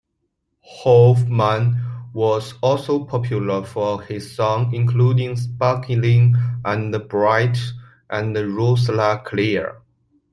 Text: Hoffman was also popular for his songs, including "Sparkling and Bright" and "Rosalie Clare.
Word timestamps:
Hoffman 0.65 1.79
was 2.11 2.55
also 2.63 3.05
popular 3.05 3.63
for 3.63 4.01
his 4.01 4.35
songs, 4.35 4.73
including 4.73 5.35
"Sparkling 5.35 6.35
and 6.65 7.07
Bright" 7.07 7.59
and 8.09 8.35
"Rosalie 8.35 9.21
Clare. 9.23 9.83